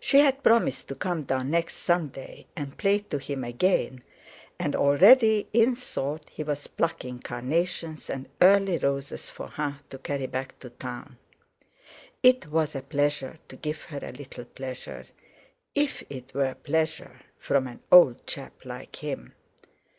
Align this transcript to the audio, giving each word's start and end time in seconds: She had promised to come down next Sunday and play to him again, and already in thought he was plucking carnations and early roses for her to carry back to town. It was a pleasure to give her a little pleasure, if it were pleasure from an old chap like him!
She 0.00 0.20
had 0.20 0.42
promised 0.42 0.88
to 0.88 0.94
come 0.94 1.24
down 1.24 1.50
next 1.50 1.76
Sunday 1.76 2.46
and 2.56 2.78
play 2.78 3.00
to 3.10 3.18
him 3.18 3.44
again, 3.44 4.02
and 4.58 4.74
already 4.74 5.48
in 5.52 5.76
thought 5.76 6.30
he 6.30 6.42
was 6.42 6.66
plucking 6.66 7.18
carnations 7.18 8.08
and 8.08 8.26
early 8.40 8.78
roses 8.78 9.28
for 9.28 9.48
her 9.48 9.80
to 9.90 9.98
carry 9.98 10.28
back 10.28 10.58
to 10.60 10.70
town. 10.70 11.18
It 12.22 12.46
was 12.46 12.74
a 12.74 12.80
pleasure 12.80 13.38
to 13.50 13.56
give 13.56 13.82
her 13.92 14.00
a 14.02 14.12
little 14.12 14.46
pleasure, 14.46 15.04
if 15.74 16.02
it 16.08 16.32
were 16.32 16.54
pleasure 16.54 17.20
from 17.38 17.66
an 17.66 17.80
old 17.92 18.26
chap 18.26 18.64
like 18.64 18.96
him! 19.04 19.34